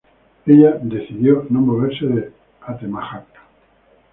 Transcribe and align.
Ella 0.47 0.79
decidió 0.81 1.45
no 1.51 1.61
moverse 1.61 2.07
de 2.07 2.31
Atemajac. 2.61 3.27